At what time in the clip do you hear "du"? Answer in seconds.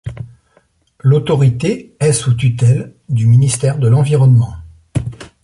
3.07-3.27